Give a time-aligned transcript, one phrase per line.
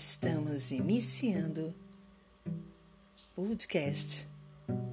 [0.00, 1.74] Estamos iniciando
[3.34, 4.28] podcast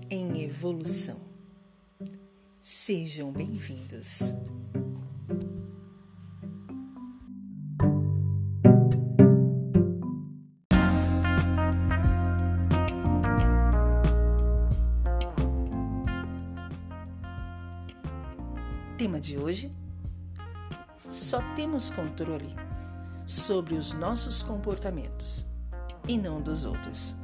[0.10, 1.22] em evolução.
[2.60, 4.34] Sejam bem-vindos.
[18.98, 19.72] Tema de hoje:
[21.08, 22.56] só temos controle
[23.26, 25.46] sobre os nossos comportamentos
[26.08, 27.16] e não dos outros.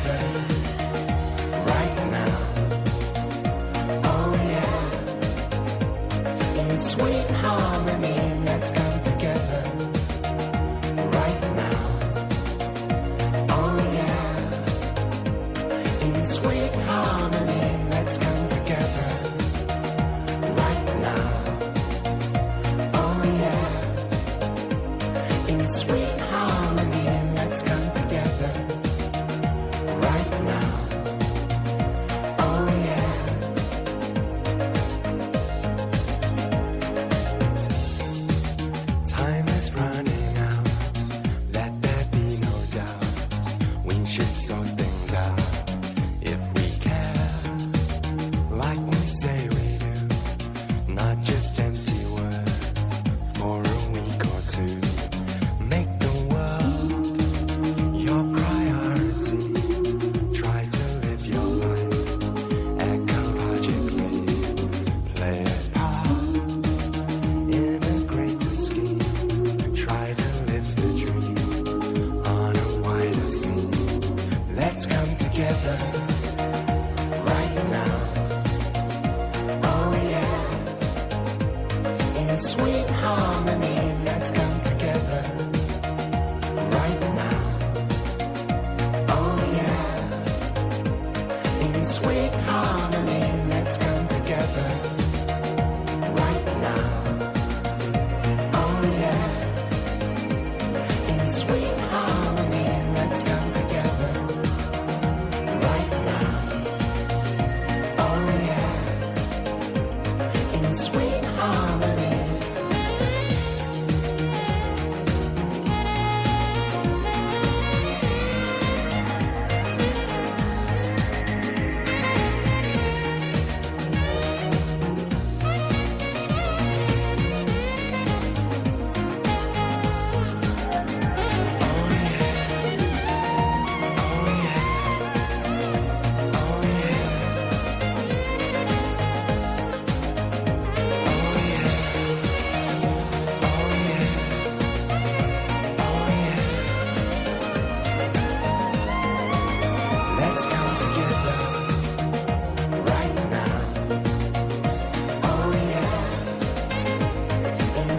[0.00, 0.49] friend.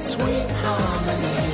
[0.01, 1.50] sweet harmony.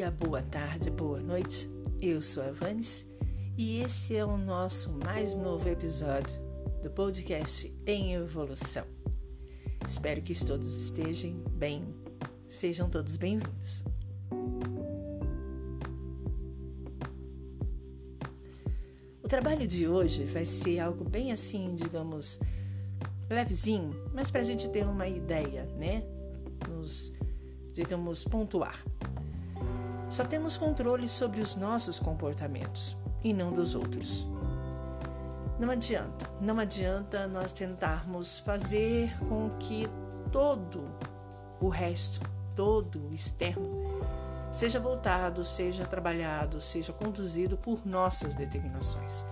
[0.00, 1.70] Dia, boa tarde, boa noite.
[2.00, 3.06] Eu sou a Vanes
[3.54, 6.40] e esse é o nosso mais novo episódio
[6.82, 8.86] do podcast Em Evolução.
[9.86, 11.84] Espero que todos estejam bem.
[12.48, 13.84] Sejam todos bem-vindos.
[19.22, 22.40] O trabalho de hoje vai ser algo bem assim, digamos,
[23.28, 26.02] levezinho, mas para a gente ter uma ideia, né?
[26.70, 27.12] Nos,
[27.74, 28.82] digamos, pontuar.
[30.10, 34.26] Só temos controle sobre os nossos comportamentos e não dos outros.
[35.56, 39.88] Não adianta, não adianta nós tentarmos fazer com que
[40.32, 40.84] todo
[41.60, 42.20] o resto,
[42.56, 43.70] todo o externo,
[44.50, 49.24] seja voltado, seja trabalhado, seja conduzido por nossas determinações.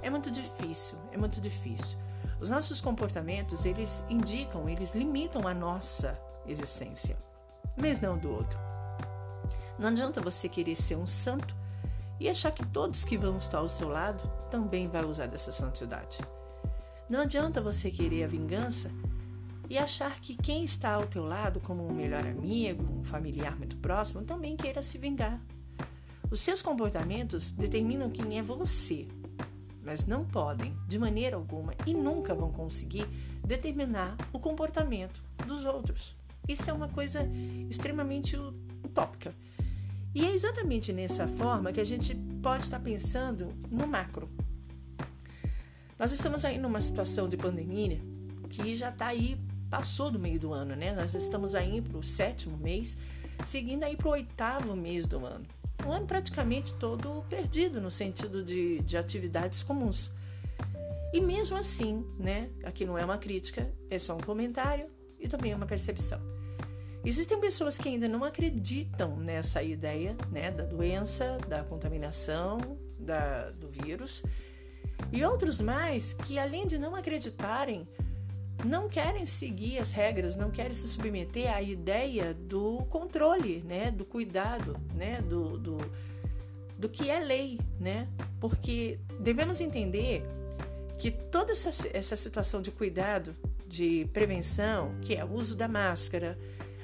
[0.00, 1.98] É muito difícil, é muito difícil.
[2.40, 7.14] Os nossos comportamentos, eles indicam, eles limitam a nossa existência,
[7.76, 8.58] mas não do outro.
[9.78, 11.54] Não adianta você querer ser um santo
[12.18, 16.18] e achar que todos que vão estar ao seu lado também vai usar dessa santidade.
[17.08, 18.90] Não adianta você querer a vingança
[19.70, 23.76] e achar que quem está ao teu lado, como um melhor amigo, um familiar muito
[23.76, 25.40] próximo, também queira se vingar.
[26.30, 29.08] Os seus comportamentos determinam quem é você,
[29.82, 33.06] mas não podem, de maneira alguma, e nunca vão conseguir
[33.44, 36.14] determinar o comportamento dos outros.
[36.46, 37.26] Isso é uma coisa
[37.70, 38.36] extremamente
[38.84, 39.34] utópica.
[40.18, 42.12] E é exatamente nessa forma que a gente
[42.42, 44.28] pode estar pensando no macro.
[45.96, 48.00] Nós estamos aí numa situação de pandemia
[48.50, 49.38] que já está aí,
[49.70, 50.92] passou do meio do ano, né?
[50.92, 52.98] Nós estamos aí para o sétimo mês,
[53.46, 55.46] seguindo aí para o oitavo mês do ano.
[55.86, 60.10] Um ano praticamente todo perdido no sentido de, de atividades comuns.
[61.12, 62.50] E mesmo assim, né?
[62.64, 66.37] Aqui não é uma crítica, é só um comentário e também é uma percepção.
[67.04, 72.58] Existem pessoas que ainda não acreditam nessa ideia né, da doença, da contaminação,
[72.98, 74.22] da, do vírus,
[75.12, 77.86] e outros mais que, além de não acreditarem,
[78.64, 84.04] não querem seguir as regras, não querem se submeter à ideia do controle, né, do
[84.04, 85.78] cuidado, né, do, do,
[86.76, 88.08] do que é lei, né?
[88.40, 90.24] Porque devemos entender
[90.98, 93.34] que toda essa, essa situação de cuidado,
[93.66, 96.36] de prevenção, que é o uso da máscara,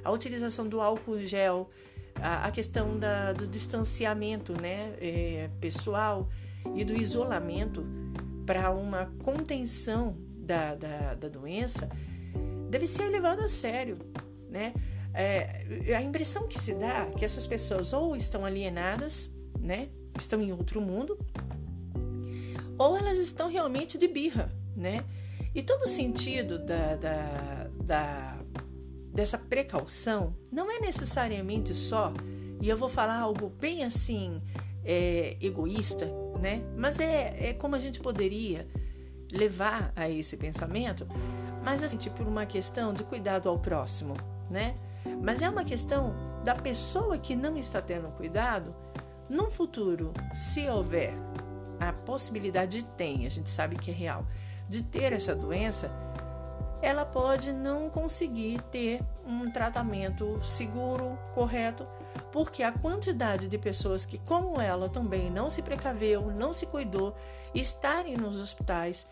[0.05, 1.71] a utilização do álcool gel,
[2.17, 6.29] a, a questão da, do distanciamento né, é, pessoal
[6.75, 7.85] e do isolamento
[8.47, 11.89] para uma contenção da, da, da, doença
[12.69, 13.99] deve ser levada a sério.
[14.49, 14.75] Né?
[15.15, 20.41] É, a impressão que se dá é que essas pessoas ou estão alienadas, né, estão
[20.41, 21.19] em outro mundo,
[22.79, 25.05] ou elas estão realmente de birra, né?
[25.55, 28.39] E todo o sentido da, da, da
[29.15, 32.13] dessa precaução não é necessariamente só,
[32.61, 34.43] e eu vou falar algo bem assim,
[34.85, 36.07] é, egoísta,
[36.41, 36.63] né?
[36.77, 38.69] Mas é, é como a gente poderia
[39.31, 41.07] levar a esse pensamento,
[41.63, 44.15] mas assim, por tipo, uma questão de cuidado ao próximo,
[44.51, 44.75] né?
[45.23, 48.75] Mas é uma questão da pessoa que não está tendo cuidado,
[49.29, 51.15] no futuro, se houver
[51.81, 54.27] a possibilidade, tem, a gente sabe que é real,
[54.69, 55.91] de ter essa doença,
[56.85, 61.87] ela pode não conseguir ter um tratamento seguro, correto,
[62.31, 67.17] porque a quantidade de pessoas que, como ela, também não se precaveu, não se cuidou,
[67.55, 69.07] estarem nos hospitais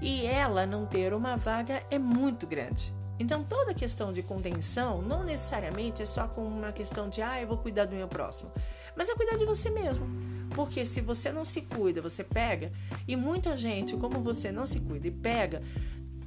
[0.00, 2.90] e ela não ter uma vaga é muito grande.
[3.18, 7.46] Então, toda questão de contenção não necessariamente é só com uma questão de, ah, eu
[7.46, 8.50] vou cuidar do meu próximo,
[8.96, 10.06] mas é cuidar de você mesmo.
[10.54, 12.72] Porque se você não se cuida, você pega,
[13.06, 15.62] e muita gente, como você não se cuida e pega,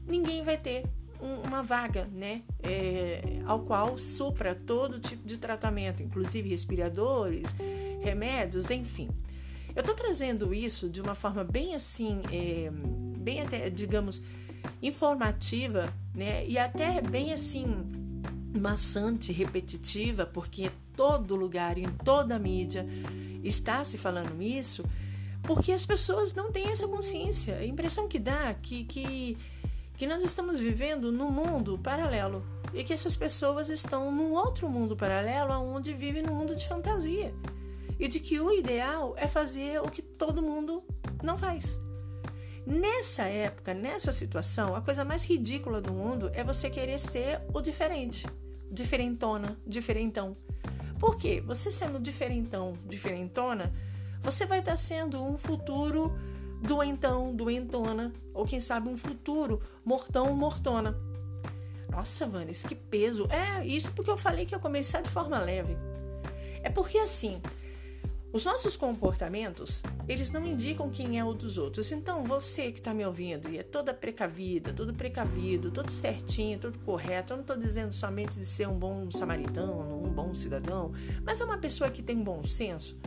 [0.08, 0.84] ninguém vai ter
[1.22, 7.56] um, uma vaga, né, é, ao qual supra todo tipo de tratamento, inclusive respiradores,
[8.02, 9.10] remédios, enfim.
[9.76, 12.70] Eu estou trazendo isso de uma forma bem assim, é,
[13.18, 14.22] bem até, digamos,
[14.82, 17.66] informativa, né, e até bem assim
[18.60, 22.86] maçante, repetitiva, porque todo lugar, em toda mídia,
[23.44, 24.84] está se falando isso,
[25.42, 27.58] porque as pessoas não têm essa consciência.
[27.58, 29.38] A impressão que dá que, que
[29.96, 34.96] que nós estamos vivendo num mundo paralelo e que essas pessoas estão num outro mundo
[34.96, 37.34] paralelo onde vivem num mundo de fantasia
[38.00, 40.84] e de que o ideal é fazer o que todo mundo
[41.22, 41.80] não faz.
[42.66, 47.62] Nessa época, nessa situação, a coisa mais ridícula do mundo é você querer ser o
[47.62, 48.26] diferente,
[48.72, 50.36] diferentona, diferentão.
[50.98, 51.44] Por quê?
[51.46, 53.74] Você sendo diferentão, diferentona,
[54.22, 56.18] você vai estar sendo um futuro
[56.64, 60.98] doentão, doentona, ou quem sabe um futuro mortão, mortona.
[61.90, 63.28] Nossa, Vanessa, que peso.
[63.30, 65.78] É, isso porque eu falei que ia começar de forma leve.
[66.64, 67.40] É porque assim,
[68.34, 71.92] os nossos comportamentos, eles não indicam quem é o dos outros.
[71.92, 76.80] Então, você que está me ouvindo e é toda precavida, todo precavido, todo certinho, todo
[76.80, 80.92] correto, eu não estou dizendo somente de ser um bom samaritano, um bom cidadão,
[81.24, 82.98] mas é uma pessoa que tem bom senso,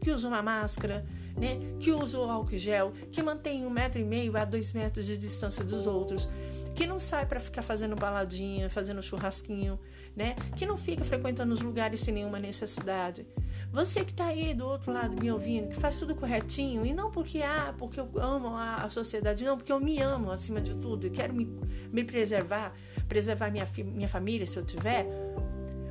[0.00, 1.04] que usa uma máscara,
[1.36, 1.58] né?
[1.78, 5.16] Que usa o álcool gel, que mantém um metro e meio a dois metros de
[5.16, 6.28] distância dos outros,
[6.74, 9.78] que não sai para ficar fazendo baladinha, fazendo churrasquinho,
[10.14, 10.34] né?
[10.56, 13.26] Que não fica frequentando os lugares sem nenhuma necessidade.
[13.72, 17.10] Você que está aí do outro lado me ouvindo, que faz tudo corretinho, e não
[17.10, 20.76] porque, ah, porque eu amo a, a sociedade, não, porque eu me amo acima de
[20.76, 21.46] tudo e quero me,
[21.92, 22.72] me preservar,
[23.08, 25.06] preservar minha, minha família se eu tiver,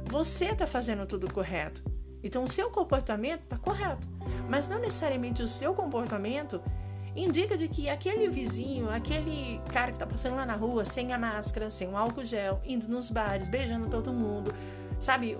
[0.09, 1.94] você está fazendo tudo correto.
[2.25, 4.07] Então, o seu comportamento está correto,
[4.49, 6.59] mas não necessariamente o seu comportamento
[7.15, 11.19] indica de que aquele vizinho, aquele cara que está passando lá na rua sem a
[11.19, 14.51] máscara, sem o álcool gel, indo nos bares, beijando todo mundo,
[14.99, 15.37] sabe,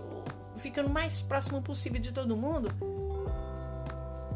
[0.58, 2.70] ficando mais próximo possível de todo mundo,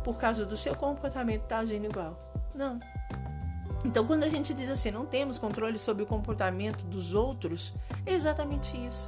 [0.04, 2.34] por causa do seu comportamento tá agindo igual.
[2.56, 2.80] Não.
[3.86, 7.76] Então, quando a gente diz assim, não temos controle sobre o comportamento dos outros,
[8.08, 9.08] é exatamente isso.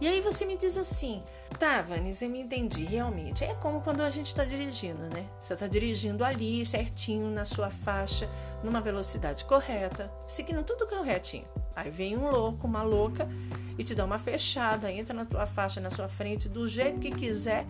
[0.00, 1.22] E aí você me diz assim,
[1.58, 3.44] tá, Vanessa, eu me entendi, realmente.
[3.44, 5.28] É como quando a gente está dirigindo, né?
[5.40, 8.28] Você está dirigindo ali, certinho, na sua faixa,
[8.62, 11.46] numa velocidade correta, seguindo tudo corretinho.
[11.74, 13.28] Aí vem um louco, uma louca,
[13.78, 17.10] e te dá uma fechada, entra na tua faixa, na sua frente, do jeito que
[17.10, 17.66] quiser.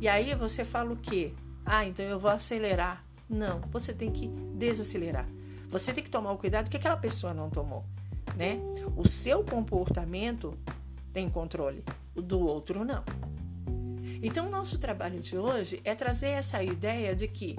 [0.00, 1.32] E aí você fala o quê?
[1.64, 3.04] Ah, então eu vou acelerar.
[3.28, 5.26] Não, você tem que desacelerar.
[5.68, 7.84] Você tem que tomar o cuidado que aquela pessoa não tomou,
[8.36, 8.60] né?
[8.96, 10.56] O seu comportamento
[11.16, 11.82] tem controle,
[12.14, 13.02] o do outro não.
[14.22, 17.56] Então, o nosso trabalho de hoje é trazer essa ideia de que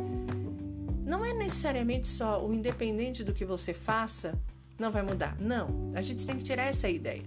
[1.03, 4.39] não é necessariamente só o independente do que você faça,
[4.77, 5.35] não vai mudar.
[5.39, 7.23] Não, a gente tem que tirar essa ideia.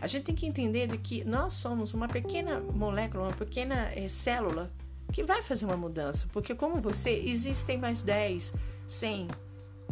[0.00, 4.08] A gente tem que entender de que nós somos uma pequena molécula, uma pequena é,
[4.08, 4.72] célula
[5.12, 6.26] que vai fazer uma mudança.
[6.32, 8.52] Porque, como você, existem mais 10,
[8.84, 9.28] 100,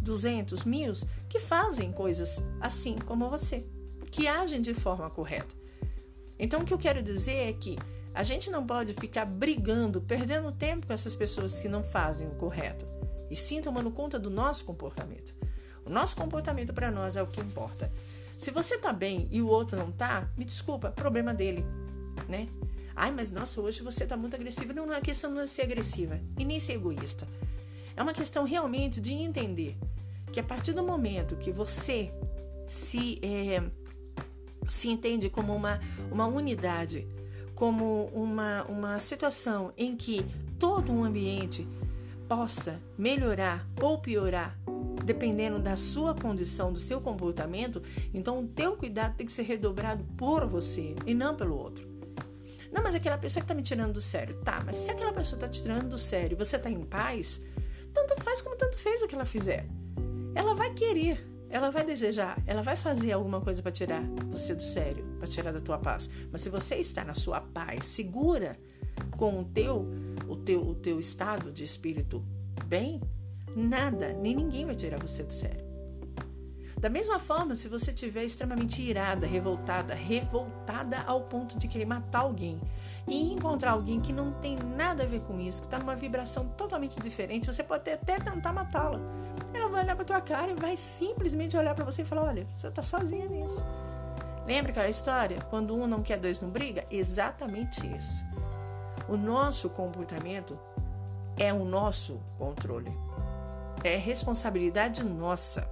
[0.03, 0.95] 200, mil
[1.29, 3.65] que fazem coisas assim como você,
[4.11, 5.66] que agem de forma correta.
[6.39, 7.79] Então, o que eu quero dizer é que
[8.15, 12.35] a gente não pode ficar brigando, perdendo tempo com essas pessoas que não fazem o
[12.37, 12.87] correto,
[13.31, 15.35] e sim tomando conta do nosso comportamento.
[15.85, 17.91] O nosso comportamento para nós é o que importa.
[18.37, 21.65] Se você tá bem e o outro não tá, me desculpa, problema dele,
[22.29, 22.49] né?
[22.95, 24.73] Ai, mas nossa, hoje você tá muito agressiva.
[24.73, 27.29] Não, não é questão de ser agressiva e nem ser egoísta.
[27.95, 29.77] É uma questão realmente de entender
[30.33, 32.13] que a partir do momento que você
[32.67, 33.63] se, é,
[34.69, 35.81] se entende como uma,
[36.11, 37.07] uma unidade,
[37.55, 40.25] como uma, uma situação em que
[40.59, 41.67] todo um ambiente
[42.29, 44.59] possa melhorar ou piorar
[45.07, 47.81] dependendo da sua condição, do seu comportamento,
[48.13, 51.87] então o teu cuidado tem que ser redobrado por você e não pelo outro.
[52.73, 54.37] Não, mas aquela pessoa que está me tirando do sério.
[54.45, 57.41] Tá, mas se aquela pessoa está te tirando do sério e você está em paz,
[57.95, 59.67] tanto faz como tanto fez o que ela fizer.
[60.35, 64.63] Ela vai querer, ela vai desejar, ela vai fazer alguma coisa para tirar você do
[64.63, 66.11] sério, para tirar da tua paz.
[66.31, 68.59] Mas se você está na sua paz, segura
[69.17, 69.87] com o teu,
[70.29, 72.25] o teu, o teu estado de espírito
[72.67, 73.01] bem,
[73.57, 75.65] Nada, nem ninguém vai tirar você do sério.
[76.79, 82.19] Da mesma forma, se você estiver extremamente irada, revoltada, revoltada ao ponto de querer matar
[82.19, 82.61] alguém
[83.09, 86.49] e encontrar alguém que não tem nada a ver com isso, que está numa vibração
[86.49, 89.01] totalmente diferente, você pode até tentar matá-la.
[89.55, 92.47] Ela vai olhar para tua cara e vai simplesmente olhar para você e falar: olha,
[92.53, 93.65] você está sozinha nisso.
[94.47, 95.39] Lembra aquela história?
[95.51, 96.85] Quando um não quer, dois não briga?
[96.91, 98.25] Exatamente isso.
[99.09, 100.59] O nosso comportamento
[101.37, 102.93] é o nosso controle
[103.85, 105.69] é responsabilidade nossa.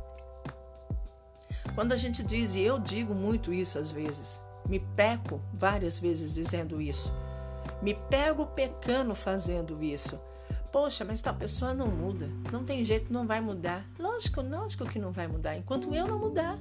[1.75, 6.35] Quando a gente diz, e eu digo muito isso às vezes, me peco várias vezes
[6.35, 7.13] dizendo isso,
[7.83, 10.21] me pego pecando fazendo isso.
[10.75, 13.87] Poxa, mas tal pessoa não muda, não tem jeito, não vai mudar.
[13.97, 16.59] Lógico, lógico que não vai mudar, enquanto eu não mudar.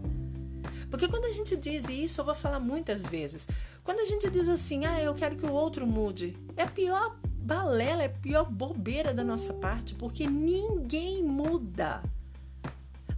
[0.87, 3.47] Porque quando a gente diz isso, eu vou falar muitas vezes.
[3.83, 7.17] Quando a gente diz assim, ah, eu quero que o outro mude, é a pior
[7.23, 12.03] balela, é a pior bobeira da nossa parte, porque ninguém muda.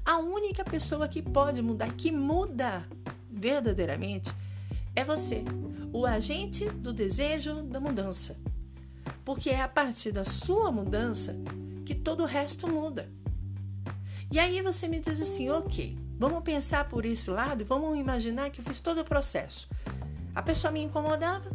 [0.06, 2.88] A única pessoa que pode mudar, que muda
[3.30, 4.34] verdadeiramente,
[4.96, 5.44] é você,
[5.92, 8.38] o agente do desejo da mudança.
[9.26, 11.36] Porque é a partir da sua mudança
[11.86, 13.12] que todo o resto muda.
[14.32, 18.50] E aí você me diz assim, ok, vamos pensar por esse lado e vamos imaginar
[18.50, 19.68] que eu fiz todo o processo.
[20.34, 21.50] A pessoa me incomodava,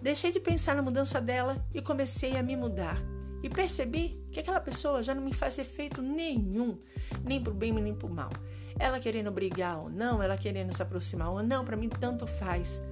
[0.00, 2.96] Deixei de pensar na mudança dela e comecei a me mudar.
[3.42, 6.78] E percebi que aquela pessoa já não me faz efeito nenhum,
[7.22, 8.30] nem pro bem nem pro mal.
[8.78, 12.82] Ela querendo brigar ou não, ela querendo se aproximar ou não, para mim tanto faz.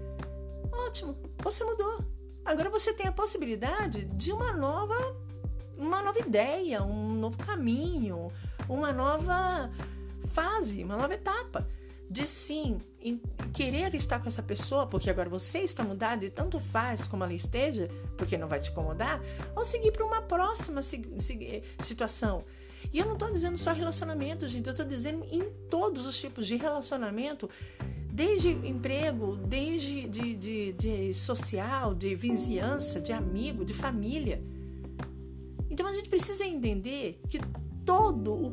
[0.71, 2.05] Ótimo, você mudou.
[2.49, 4.97] Agora você tem a possibilidade de uma nova
[5.77, 8.33] uma nova ideia, um novo caminho,
[8.69, 9.71] uma nova
[10.31, 11.69] fase, uma nova etapa
[12.11, 12.81] de sim
[13.53, 17.35] querer estar com essa pessoa, porque agora você está mudado e tanto faz como ela
[17.35, 17.87] esteja,
[18.17, 19.21] porque não vai te incomodar,
[19.55, 22.45] ou seguir para uma próxima situação.
[22.91, 26.47] E eu não estou dizendo só relacionamento, gente, eu estou dizendo em todos os tipos
[26.47, 27.49] de relacionamento,
[28.19, 34.43] desde emprego, desde de, de, de social, de vizinhança, de amigo, de família.
[35.71, 37.39] Então a gente precisa entender que
[37.87, 38.49] todo o,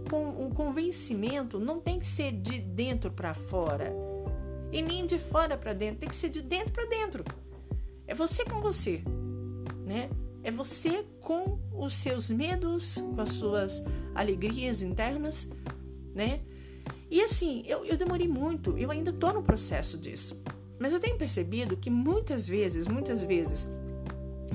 [0.46, 3.92] o convencimento não tem que ser de dentro para fora
[4.72, 7.24] e nem de fora para dentro, tem que ser de dentro para dentro.
[8.06, 9.02] É você com você,
[9.84, 10.12] né?
[10.44, 15.50] É você com os seus medos, com as suas alegrias internas,
[16.14, 16.42] né?
[17.10, 20.42] E assim, eu, eu demorei muito, eu ainda tô no processo disso.
[20.80, 23.68] Mas eu tenho percebido que muitas vezes, muitas vezes,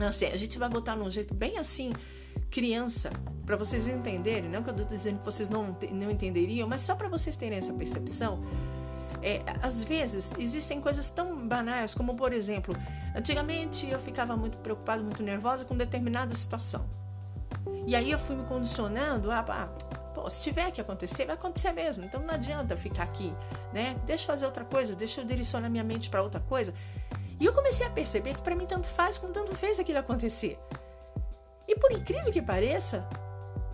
[0.01, 1.93] assim, a gente vai botar num jeito bem assim,
[2.51, 3.11] criança,
[3.47, 6.95] para vocês entenderem, não que eu estou dizendo que vocês não, não entenderiam, mas só
[6.95, 8.43] para vocês terem essa percepção.
[9.23, 12.75] É, às vezes existem coisas tão banais como, por exemplo,
[13.15, 16.89] antigamente eu ficava muito preocupada, muito nervosa com determinada situação.
[17.87, 19.69] E aí eu fui me condicionando a, ah,
[20.15, 22.05] pô, se tiver que acontecer, vai acontecer mesmo.
[22.05, 23.33] Então não adianta ficar aqui,
[23.73, 23.97] né?
[24.05, 26.75] Deixa eu fazer outra coisa, deixa eu direcionar minha mente para outra coisa.
[27.39, 30.59] E eu comecei a perceber que para mim tanto faz como tanto fez aquilo acontecer.
[31.67, 33.09] E por incrível que pareça,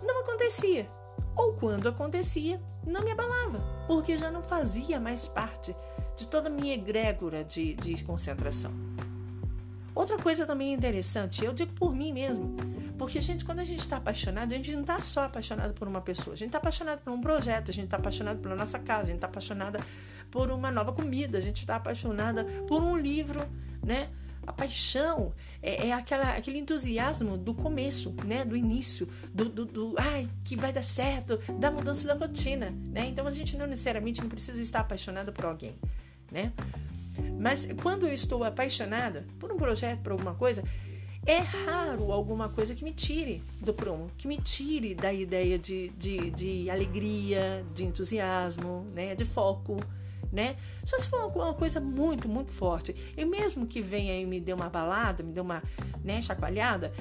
[0.01, 0.87] não acontecia.
[1.35, 5.75] Ou quando acontecia, não me abalava, porque já não fazia mais parte
[6.15, 8.71] de toda a minha egrégora de, de concentração.
[9.97, 12.55] Outra coisa também interessante, eu digo por mim mesmo,
[12.99, 16.01] porque, gente, quando a gente está apaixonado, a gente não está só apaixonado por uma
[16.01, 19.01] pessoa, a gente está apaixonado por um projeto, a gente está apaixonado pela nossa casa,
[19.01, 19.79] a gente está apaixonada
[20.29, 23.43] por uma nova comida, a gente está apaixonada por um livro,
[23.83, 24.11] né?
[24.45, 25.33] A paixão
[25.63, 28.45] é, é, aquela, aquele entusiasmo do começo, né?
[28.45, 33.07] Do início, do, do, do, ai, que vai dar certo, da mudança da rotina, né?
[33.07, 35.75] Então a gente não necessariamente não precisa estar apaixonado por alguém,
[36.31, 36.53] né?
[37.39, 40.63] Mas quando eu estou apaixonada por um projeto, por alguma coisa,
[41.25, 45.89] é raro alguma coisa que me tire do prumo, que me tire da ideia de,
[45.89, 49.15] de, de alegria, de entusiasmo, né?
[49.15, 49.77] De foco
[50.31, 50.55] né?
[50.83, 52.95] Só se for alguma coisa muito, muito forte.
[53.15, 55.63] E mesmo que venha e me dê uma balada, me dê uma
[56.03, 56.93] né, chacoalhada,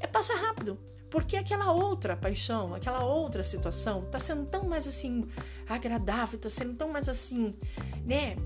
[0.00, 0.78] é passa rápido.
[1.10, 5.26] Porque aquela outra paixão, aquela outra situação tá sendo tão mais assim
[5.68, 7.54] agradável, tá sendo tão mais assim,
[8.04, 8.36] né,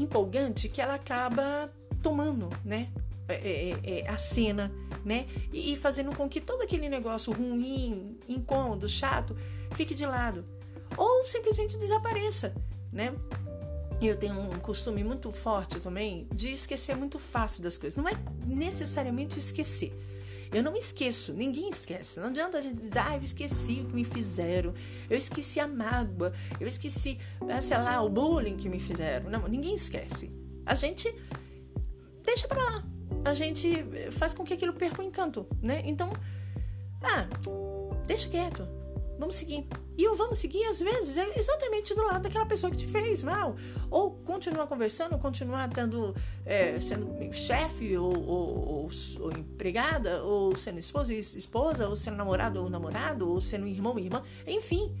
[0.00, 1.70] empolgante que ela acaba
[2.02, 2.88] tomando, né,
[3.28, 4.72] é, é, é, é a cena,
[5.04, 9.36] né, e, e fazendo com que todo aquele negócio ruim, incômodo, chato,
[9.74, 10.44] fique de lado
[10.96, 12.54] ou simplesmente desapareça,
[12.92, 13.14] né?
[14.08, 17.96] eu tenho um costume muito forte também de esquecer muito fácil das coisas.
[17.96, 18.14] Não é
[18.46, 19.92] necessariamente esquecer.
[20.52, 22.18] Eu não esqueço, ninguém esquece.
[22.18, 24.74] Não adianta a gente dizer, ah, eu esqueci o que me fizeram,
[25.08, 29.30] eu esqueci a mágoa, eu esqueci, ah, sei lá, o bullying que me fizeram.
[29.30, 30.30] Não, ninguém esquece.
[30.66, 31.12] A gente
[32.24, 32.84] deixa pra lá.
[33.24, 35.82] A gente faz com que aquilo perca o encanto, né?
[35.84, 36.12] Então,
[37.02, 37.28] ah,
[38.06, 38.79] deixa quieto
[39.20, 39.66] vamos seguir.
[39.96, 43.22] E o vamos seguir, às vezes, é exatamente do lado daquela pessoa que te fez
[43.22, 43.54] mal.
[43.90, 50.78] Ou continuar conversando, continuar tendo, é, sendo chefe, ou, ou, ou, ou, empregada, ou sendo
[50.78, 54.96] esposa esposa, ou sendo namorado ou namorado, ou sendo irmão e irmã, enfim.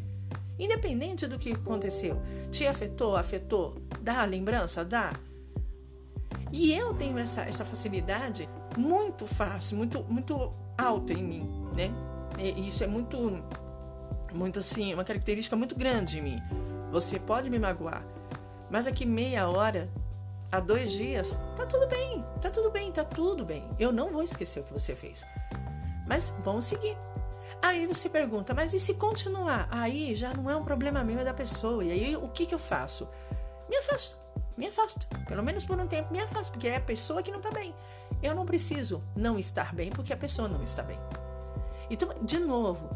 [0.58, 5.14] Independente do que aconteceu, te afetou, afetou, dá lembrança, dá.
[6.52, 11.90] E eu tenho essa, essa facilidade muito fácil, muito, muito alta em mim, né?
[12.38, 13.16] E isso é muito
[14.32, 16.42] muito assim, uma característica muito grande em mim.
[16.90, 18.04] Você pode me magoar,
[18.70, 19.88] mas aqui meia hora,
[20.50, 23.64] a dois dias, tá tudo bem, tá tudo bem, tá tudo bem.
[23.78, 25.24] Eu não vou esquecer o que você fez.
[26.06, 26.96] Mas vamos seguir.
[27.62, 29.68] Aí você pergunta, mas e se continuar?
[29.70, 31.84] Aí já não é um problema meu, é da pessoa.
[31.84, 33.08] E aí o que, que eu faço?
[33.68, 34.16] Me afasto,
[34.56, 35.06] me afasto.
[35.26, 37.74] Pelo menos por um tempo me afasto, porque é a pessoa que não tá bem.
[38.22, 40.98] Eu não preciso não estar bem porque a pessoa não está bem.
[41.88, 42.90] Então, de novo,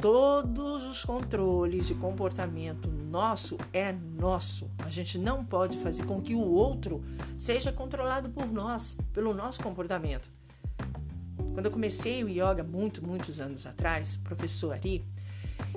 [0.00, 4.70] Todos os controles de comportamento nosso é nosso.
[4.78, 7.02] A gente não pode fazer com que o outro
[7.36, 10.30] seja controlado por nós, pelo nosso comportamento.
[11.52, 15.04] Quando eu comecei o yoga muito, muitos anos atrás, professor Ari,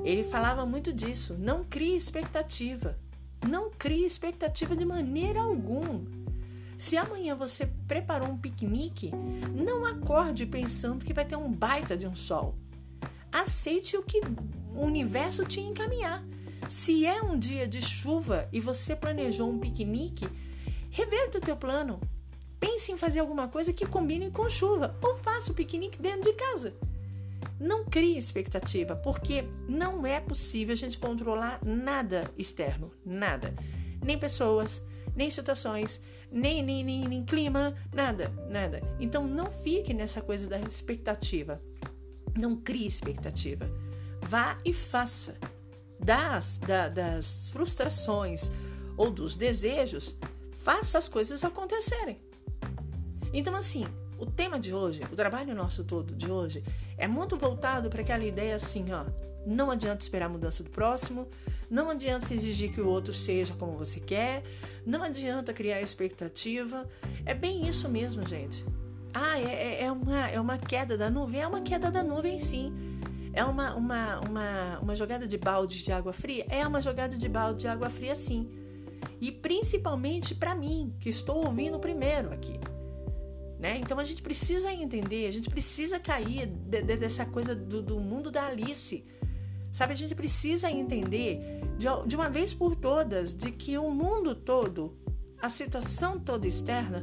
[0.04, 1.36] ele falava muito disso.
[1.40, 2.96] Não crie expectativa.
[3.50, 6.00] Não crie expectativa de maneira alguma.
[6.78, 9.10] Se amanhã você preparou um piquenique,
[9.52, 12.56] não acorde pensando que vai ter um baita de um sol
[13.32, 14.22] aceite o que
[14.76, 16.24] o universo te encaminhar.
[16.70, 20.28] Se é um dia de chuva e você planejou um piquenique,
[20.89, 22.00] reverta o teu plano.
[22.60, 26.34] Pense em fazer alguma coisa que combine com chuva ou faça o piquenique dentro de
[26.34, 26.74] casa.
[27.60, 33.54] Não crie expectativa, porque não é possível a gente controlar nada externo, nada.
[34.04, 34.82] Nem pessoas,
[35.15, 38.82] nem situações, nem, nem, nem, nem clima, nada, nada.
[39.00, 41.62] Então não fique nessa coisa da expectativa.
[42.39, 43.70] Não crie expectativa.
[44.22, 45.38] Vá e faça.
[46.00, 48.50] Das, da, das frustrações
[48.98, 50.17] ou dos desejos,
[50.63, 52.20] faça as coisas acontecerem.
[53.34, 53.86] Então, assim,
[54.17, 56.63] o tema de hoje, o trabalho nosso todo de hoje,
[56.98, 59.06] é muito voltado para aquela ideia assim, ó.
[59.46, 61.28] Não adianta esperar a mudança do próximo,
[61.70, 64.44] não adianta exigir que o outro seja como você quer,
[64.86, 66.88] não adianta criar expectativa.
[67.26, 68.63] É bem isso mesmo, gente.
[69.13, 71.41] Ah, é, é, é uma, é uma queda da nuvem?
[71.41, 72.74] É uma queda da nuvem, sim.
[73.34, 76.45] É uma, uma, uma, uma jogada de balde de água fria?
[76.50, 78.50] É uma jogada de balde de água fria, sim.
[79.19, 82.60] E principalmente para mim, que estou ouvindo primeiro aqui.
[83.60, 83.78] Né?
[83.78, 88.00] Então a gente precisa entender, a gente precisa cair de, de, dessa coisa do, do,
[88.00, 89.06] mundo da Alice.
[89.71, 94.36] Sabe, a gente precisa entender de, de uma vez por todas de que o mundo
[94.36, 94.97] todo,
[95.39, 97.02] a situação toda externa,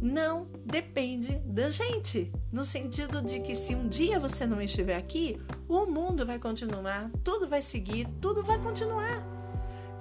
[0.00, 2.32] não depende da gente.
[2.52, 7.10] No sentido de que se um dia você não estiver aqui, o mundo vai continuar,
[7.24, 9.22] tudo vai seguir, tudo vai continuar.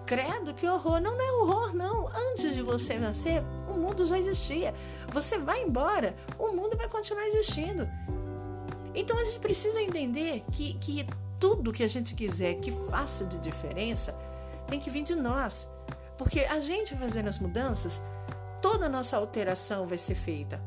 [0.06, 1.02] Credo, que horror!
[1.02, 2.08] Não, não é horror, não.
[2.08, 4.74] Antes de você nascer, o mundo já existia.
[5.12, 7.88] Você vai embora, o mundo vai continuar existindo.
[8.96, 11.06] Então a gente precisa entender que, que
[11.40, 14.14] tudo que a gente quiser que faça de diferença
[14.68, 15.68] tem que vir de nós.
[16.18, 18.02] Porque a gente fazendo as mudanças,
[18.62, 20.62] toda a nossa alteração vai ser feita.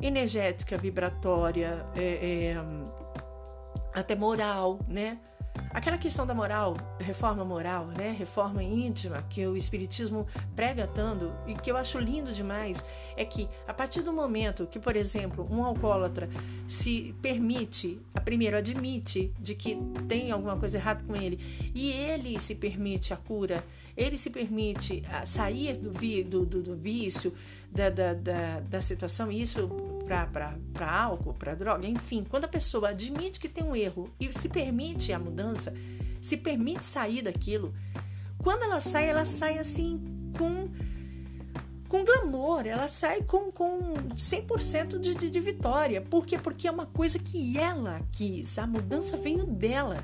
[0.00, 2.56] Energética, vibratória, é, é,
[3.94, 5.18] até moral, né?
[5.74, 8.14] Aquela questão da moral, reforma moral, né?
[8.16, 12.84] Reforma íntima que o espiritismo prega tanto e que eu acho lindo demais
[13.16, 16.28] é que a partir do momento que, por exemplo, um alcoólatra
[16.68, 21.40] se permite, a primeiro admite de que tem alguma coisa errada com ele
[21.74, 23.64] e ele se permite a cura,
[23.96, 27.32] ele se permite sair do, do, do, do vício,
[27.74, 29.68] da, da, da, da situação, isso
[30.06, 34.48] para álcool, para droga, enfim, quando a pessoa admite que tem um erro e se
[34.48, 35.74] permite a mudança,
[36.20, 37.74] se permite sair daquilo,
[38.38, 40.00] quando ela sai, ela sai assim
[40.38, 40.68] com
[41.88, 46.00] com glamour, ela sai com, com 100% de, de, de vitória.
[46.00, 46.36] Por quê?
[46.36, 50.02] Porque é uma coisa que ela quis, a mudança veio dela.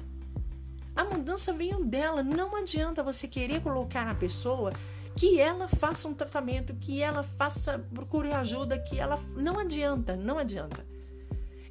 [0.94, 2.22] A mudança veio dela.
[2.22, 4.72] Não adianta você querer colocar na pessoa
[5.16, 9.18] que ela faça um tratamento, que ela faça, procure ajuda, que ela.
[9.36, 10.86] Não adianta, não adianta.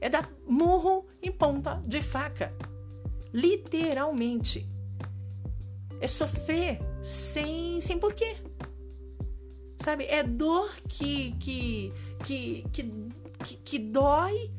[0.02, 2.54] É dar murro em ponta de faca.
[3.34, 4.67] Literalmente.
[6.02, 8.38] É sofrer sem, sem porquê.
[9.82, 10.06] Sabe?
[10.06, 14.52] É dor que, que, que, que, que, dói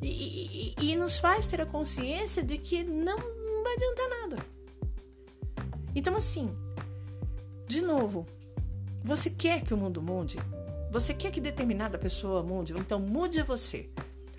[0.00, 4.46] e, e, e nos faz ter a consciência de que não, não vai adiantar nada.
[5.94, 6.54] Então, assim,
[7.66, 8.26] de novo,
[9.02, 10.38] você quer que o mundo mude?
[10.90, 12.72] Você quer que determinada pessoa mude?
[12.72, 13.90] Então mude você.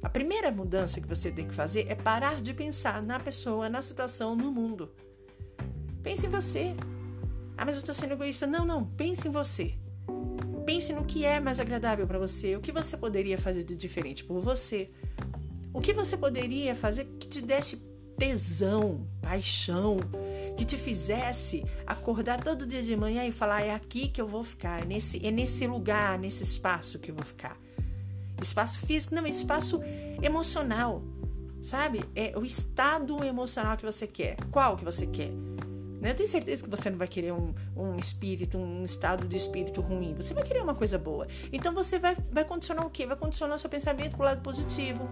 [0.01, 3.81] A primeira mudança que você tem que fazer é parar de pensar na pessoa, na
[3.81, 4.91] situação, no mundo.
[6.01, 6.75] Pense em você.
[7.57, 8.47] Ah, mas eu estou sendo egoísta.
[8.47, 8.85] Não, não.
[8.85, 9.73] Pense em você.
[10.65, 12.55] Pense no que é mais agradável para você.
[12.55, 14.91] O que você poderia fazer de diferente por você.
[15.73, 17.77] O que você poderia fazer que te desse
[18.17, 19.99] tesão, paixão,
[20.57, 24.43] que te fizesse acordar todo dia de manhã e falar: é aqui que eu vou
[24.43, 27.55] ficar, é nesse, é nesse lugar, nesse espaço que eu vou ficar.
[28.41, 29.79] Espaço físico, não, espaço
[30.21, 31.03] emocional,
[31.61, 32.03] sabe?
[32.15, 34.35] É o estado emocional que você quer.
[34.51, 35.31] Qual que você quer?
[36.01, 39.81] Eu tenho certeza que você não vai querer um, um espírito, um estado de espírito
[39.81, 40.13] ruim.
[40.15, 41.27] Você vai querer uma coisa boa.
[41.51, 43.05] Então você vai, vai condicionar o quê?
[43.05, 45.09] Vai condicionar o seu pensamento pro lado positivo,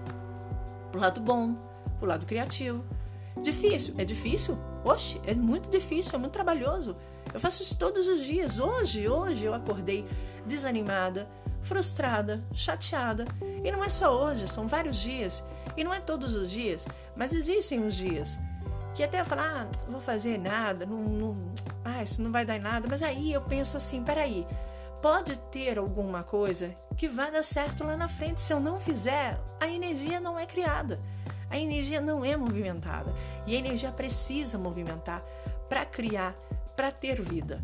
[0.92, 1.56] pro lado bom,
[2.00, 2.86] pro lado criativo.
[3.42, 3.94] Difícil?
[3.98, 4.58] É difícil?
[4.84, 6.96] Oxe, é muito difícil, é muito trabalhoso.
[7.34, 8.60] Eu faço isso todos os dias.
[8.60, 10.06] Hoje, hoje eu acordei
[10.46, 11.28] desanimada,
[11.62, 13.26] frustrada, chateada.
[13.64, 15.44] E não é só hoje, são vários dias.
[15.76, 18.40] E não é todos os dias, mas existem os dias
[18.96, 22.46] que até eu falo, ah, não vou fazer nada, não, não, ah, isso não vai
[22.46, 22.88] dar nada.
[22.90, 24.48] Mas aí eu penso assim, peraí,
[25.02, 28.40] pode ter alguma coisa que vai dar certo lá na frente.
[28.40, 30.98] Se eu não fizer, a energia não é criada.
[31.50, 33.14] A energia não é movimentada
[33.46, 35.24] e a energia precisa movimentar
[35.70, 36.34] para criar,
[36.76, 37.64] para ter vida.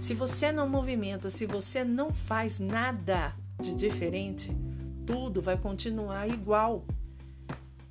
[0.00, 4.56] Se você não movimenta, se você não faz nada de diferente,
[5.04, 6.84] tudo vai continuar igual.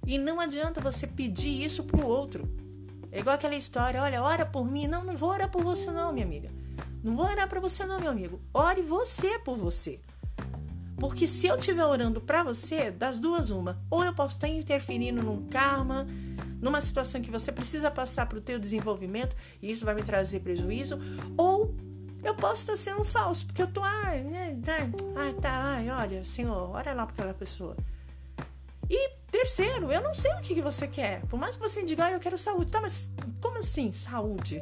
[0.06, 2.48] E não adianta você pedir isso para o outro.
[3.12, 4.88] É igual aquela história: olha, ora por mim.
[4.88, 6.50] Não, não vou orar por você, não, minha amiga.
[7.04, 8.40] Não vou orar para você, não, meu amigo.
[8.54, 10.00] Ore você por você.
[11.00, 15.22] Porque se eu estiver orando para você, das duas uma, ou eu posso estar interferindo
[15.22, 16.08] num karma,
[16.60, 20.40] numa situação que você precisa passar para o teu desenvolvimento e isso vai me trazer
[20.40, 21.00] prejuízo,
[21.38, 21.76] ou
[22.24, 26.24] eu posso estar sendo falso, porque eu tô, ai, né, né, ai, tá, ai, olha,
[26.24, 27.78] Senhor, olha lá para aquela pessoa.
[28.90, 31.22] E terceiro, eu não sei o que, você quer.
[31.28, 32.72] Por mais que você diga, ah, eu quero saúde.
[32.72, 33.12] Tá, mas
[33.42, 34.62] como assim saúde?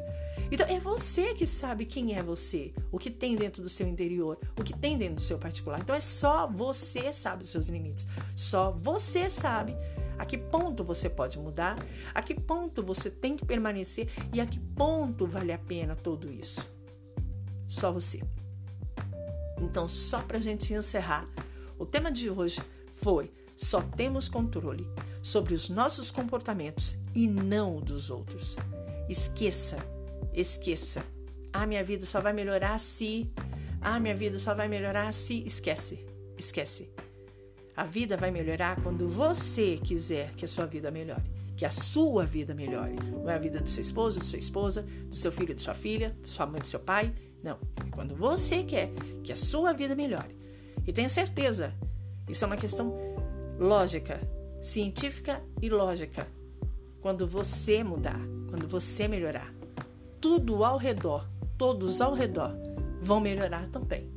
[0.50, 4.38] Então é você que sabe quem é você, o que tem dentro do seu interior,
[4.56, 5.80] o que tem dentro do seu particular.
[5.80, 8.06] Então é só você sabe os seus limites.
[8.34, 9.76] Só você sabe
[10.18, 11.76] a que ponto você pode mudar,
[12.14, 16.30] a que ponto você tem que permanecer e a que ponto vale a pena tudo
[16.30, 16.60] isso.
[17.66, 18.22] Só você.
[19.60, 21.28] Então, só para a gente encerrar,
[21.78, 24.86] o tema de hoje foi: só temos controle
[25.22, 28.56] sobre os nossos comportamentos e não o dos outros.
[29.08, 29.78] Esqueça
[30.36, 31.02] Esqueça.
[31.50, 33.32] Ah, minha vida só vai melhorar se.
[33.80, 35.42] Ah, minha vida só vai melhorar se.
[35.46, 36.04] Esquece.
[36.36, 36.90] Esquece.
[37.74, 41.24] A vida vai melhorar quando você quiser que a sua vida melhore.
[41.56, 42.96] Que a sua vida melhore.
[42.96, 45.74] Não é a vida do seu esposo, da sua esposa, do seu filho, de sua
[45.74, 47.14] filha, da sua mãe, do seu pai.
[47.42, 47.58] Não.
[47.86, 48.90] É quando você quer
[49.22, 50.36] que a sua vida melhore.
[50.86, 51.72] E tenha certeza,
[52.28, 52.94] isso é uma questão
[53.58, 54.20] lógica,
[54.60, 56.26] científica e lógica.
[57.00, 59.54] Quando você mudar, quando você melhorar
[60.20, 62.50] tudo ao redor, todos ao redor,
[63.00, 64.10] vão melhorar também.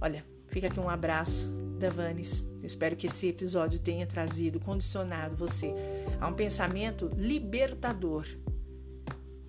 [0.00, 2.44] Olha, fica aqui um abraço da Vanes.
[2.62, 5.74] Espero que esse episódio tenha trazido, condicionado você
[6.20, 8.26] a um pensamento libertador.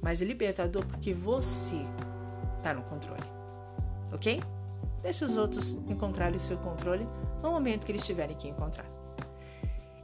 [0.02, 1.76] Mas libertador porque você
[2.58, 3.24] está no controle.
[4.14, 4.42] Ok?
[5.02, 7.06] Deixe os outros encontrarem o seu controle
[7.42, 8.86] no momento que eles tiverem que encontrar.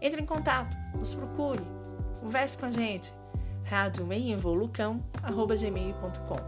[0.02, 1.64] Entre em contato, nos procure,
[2.20, 3.14] converse com a gente
[3.64, 6.40] radioeminvolucão@gmail.com.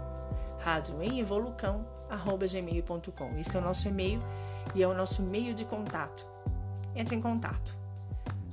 [0.60, 3.38] radioeminvolucão@gmail.com.
[3.38, 4.20] Esse é o nosso e-mail
[4.74, 6.26] e é o nosso meio de contato.
[6.96, 7.78] Entre em contato.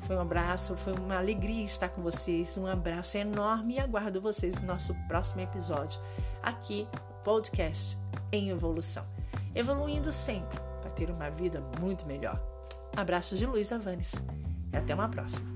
[0.01, 2.59] Foi um abraço, foi uma alegria estar com vocês.
[2.59, 6.01] Um abraço enorme e aguardo vocês no nosso próximo episódio
[6.43, 6.89] aqui
[7.23, 7.97] podcast
[8.33, 9.07] em evolução.
[9.55, 10.59] Evoluindo sempre
[10.93, 12.41] ter uma vida muito melhor.
[12.97, 14.13] Abraços de Luiz Avanes
[14.73, 15.53] e até uma próxima.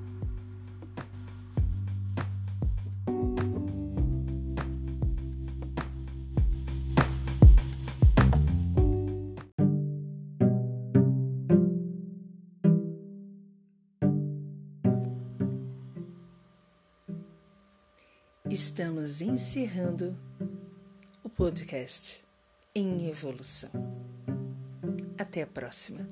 [18.49, 20.17] Estamos encerrando
[21.23, 22.25] o podcast
[22.75, 23.71] em evolução.
[25.27, 26.09] Até a próxima.